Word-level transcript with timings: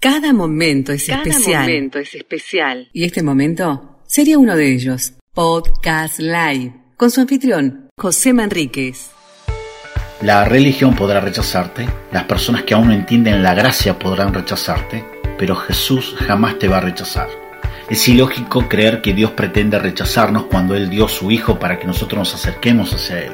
Cada 0.00 0.32
momento 0.32 0.92
es 0.92 1.06
Cada 1.08 1.22
especial. 1.22 1.62
momento 1.62 1.98
es 1.98 2.14
especial. 2.14 2.88
Y 2.92 3.02
este 3.02 3.24
momento 3.24 3.98
sería 4.06 4.38
uno 4.38 4.54
de 4.54 4.72
ellos. 4.72 5.14
Podcast 5.34 6.20
Live. 6.20 6.72
Con 6.96 7.10
su 7.10 7.20
anfitrión, 7.20 7.88
José 7.98 8.32
Manríquez. 8.32 9.10
La 10.22 10.44
religión 10.44 10.94
podrá 10.94 11.20
rechazarte, 11.20 11.88
las 12.12 12.24
personas 12.24 12.62
que 12.62 12.74
aún 12.74 12.88
no 12.88 12.92
entienden 12.94 13.42
la 13.42 13.54
gracia 13.54 13.98
podrán 13.98 14.32
rechazarte, 14.32 15.04
pero 15.36 15.56
Jesús 15.56 16.14
jamás 16.26 16.60
te 16.60 16.68
va 16.68 16.78
a 16.78 16.82
rechazar. 16.82 17.28
Es 17.90 18.06
ilógico 18.08 18.68
creer 18.68 19.02
que 19.02 19.14
Dios 19.14 19.32
pretende 19.32 19.80
rechazarnos 19.80 20.44
cuando 20.44 20.76
Él 20.76 20.90
dio 20.90 21.08
su 21.08 21.32
Hijo 21.32 21.58
para 21.58 21.78
que 21.80 21.86
nosotros 21.88 22.18
nos 22.20 22.34
acerquemos 22.34 22.92
hacia 22.92 23.20
Él. 23.20 23.32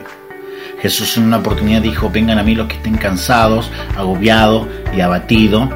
Jesús 0.81 1.17
en 1.17 1.25
una 1.25 1.39
oportunidad 1.39 1.81
dijo, 1.81 2.11
vengan 2.11 2.39
a 2.39 2.43
mí 2.43 2.55
los 2.55 2.69
que 2.69 2.77
estén 2.77 2.97
cansados, 2.97 3.71
agobiados 3.97 4.69
y 4.95 5.01
abatidos. 5.01 5.71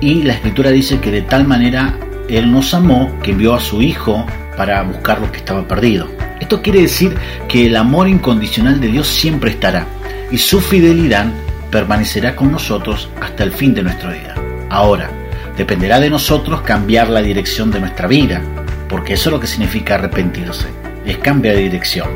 Y 0.00 0.22
la 0.22 0.34
escritura 0.34 0.70
dice 0.70 0.98
que 0.98 1.10
de 1.10 1.22
tal 1.22 1.46
manera 1.46 1.98
Él 2.28 2.50
nos 2.50 2.72
amó 2.74 3.18
que 3.22 3.32
envió 3.32 3.54
a 3.54 3.60
su 3.60 3.82
Hijo 3.82 4.26
para 4.56 4.82
buscar 4.82 5.20
lo 5.20 5.30
que 5.30 5.38
estaba 5.38 5.66
perdido. 5.66 6.08
Esto 6.40 6.62
quiere 6.62 6.80
decir 6.80 7.14
que 7.48 7.66
el 7.66 7.76
amor 7.76 8.08
incondicional 8.08 8.80
de 8.80 8.88
Dios 8.88 9.08
siempre 9.08 9.50
estará 9.50 9.86
y 10.30 10.38
su 10.38 10.60
fidelidad 10.60 11.26
permanecerá 11.70 12.34
con 12.34 12.50
nosotros 12.50 13.08
hasta 13.20 13.44
el 13.44 13.52
fin 13.52 13.74
de 13.74 13.82
nuestra 13.82 14.10
vida. 14.10 14.34
Ahora, 14.70 15.10
dependerá 15.56 16.00
de 16.00 16.10
nosotros 16.10 16.62
cambiar 16.62 17.08
la 17.08 17.22
dirección 17.22 17.70
de 17.70 17.80
nuestra 17.80 18.08
vida, 18.08 18.40
porque 18.88 19.14
eso 19.14 19.28
es 19.28 19.32
lo 19.32 19.40
que 19.40 19.46
significa 19.46 19.94
arrepentirse, 19.94 20.66
es 21.04 21.18
cambiar 21.18 21.56
de 21.56 21.62
dirección. 21.62 22.08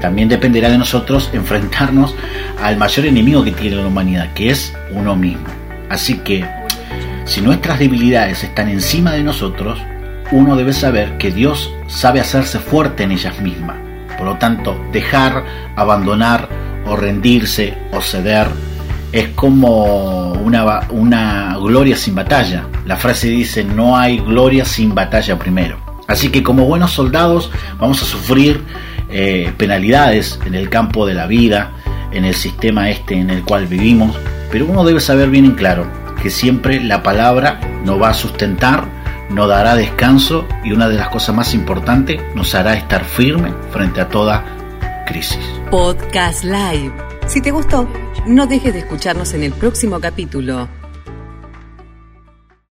También 0.00 0.28
dependerá 0.28 0.70
de 0.70 0.78
nosotros 0.78 1.30
enfrentarnos 1.32 2.14
al 2.62 2.76
mayor 2.76 3.06
enemigo 3.06 3.44
que 3.44 3.52
tiene 3.52 3.76
la 3.76 3.86
humanidad, 3.86 4.32
que 4.32 4.50
es 4.50 4.72
uno 4.92 5.16
mismo. 5.16 5.46
Así 5.88 6.18
que, 6.18 6.44
si 7.28 7.42
nuestras 7.42 7.78
debilidades 7.78 8.42
están 8.42 8.70
encima 8.70 9.12
de 9.12 9.22
nosotros, 9.22 9.78
uno 10.32 10.56
debe 10.56 10.72
saber 10.72 11.18
que 11.18 11.30
Dios 11.30 11.70
sabe 11.86 12.20
hacerse 12.20 12.58
fuerte 12.58 13.02
en 13.02 13.12
ellas 13.12 13.38
mismas. 13.40 13.76
Por 14.16 14.26
lo 14.26 14.36
tanto, 14.38 14.82
dejar, 14.92 15.44
abandonar 15.76 16.48
o 16.86 16.96
rendirse 16.96 17.74
o 17.92 18.00
ceder 18.00 18.48
es 19.12 19.28
como 19.34 20.32
una, 20.32 20.88
una 20.88 21.58
gloria 21.58 21.96
sin 21.96 22.14
batalla. 22.14 22.66
La 22.86 22.96
frase 22.96 23.28
dice, 23.28 23.62
no 23.62 23.96
hay 23.98 24.20
gloria 24.20 24.64
sin 24.64 24.94
batalla 24.94 25.38
primero. 25.38 25.78
Así 26.06 26.30
que 26.30 26.42
como 26.42 26.64
buenos 26.64 26.92
soldados 26.92 27.50
vamos 27.78 28.02
a 28.02 28.06
sufrir 28.06 28.64
eh, 29.10 29.52
penalidades 29.58 30.40
en 30.46 30.54
el 30.54 30.70
campo 30.70 31.04
de 31.04 31.12
la 31.12 31.26
vida, 31.26 31.72
en 32.10 32.24
el 32.24 32.34
sistema 32.34 32.88
este 32.88 33.20
en 33.20 33.28
el 33.28 33.44
cual 33.44 33.66
vivimos, 33.66 34.16
pero 34.50 34.64
uno 34.64 34.82
debe 34.82 35.00
saber 35.00 35.28
bien 35.28 35.44
en 35.44 35.54
claro 35.54 36.07
que 36.22 36.30
siempre 36.30 36.80
la 36.80 37.02
palabra 37.02 37.60
nos 37.84 38.00
va 38.00 38.10
a 38.10 38.14
sustentar, 38.14 38.84
nos 39.30 39.48
dará 39.48 39.74
descanso 39.74 40.46
y 40.64 40.72
una 40.72 40.88
de 40.88 40.96
las 40.96 41.08
cosas 41.08 41.34
más 41.34 41.54
importantes 41.54 42.20
nos 42.34 42.54
hará 42.54 42.74
estar 42.74 43.04
firme 43.04 43.52
frente 43.70 44.00
a 44.00 44.08
toda 44.08 44.44
crisis. 45.06 45.38
Podcast 45.70 46.44
Live. 46.44 46.92
Si 47.26 47.40
te 47.40 47.50
gustó, 47.50 47.88
no 48.26 48.46
dejes 48.46 48.72
de 48.72 48.80
escucharnos 48.80 49.34
en 49.34 49.42
el 49.42 49.52
próximo 49.52 50.00
capítulo. 50.00 50.68